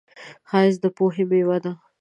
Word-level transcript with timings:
ښایست 0.49 0.79
د 0.83 0.85
پوهې 0.97 1.23
میوه 1.29 1.57
ده 1.63 1.71